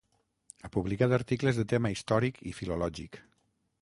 Ha 0.61 0.69
publicat 0.75 1.13
articles 1.17 1.59
de 1.61 1.65
tema 1.75 1.91
històric 1.97 2.41
i 2.53 2.55
filològic. 2.61 3.21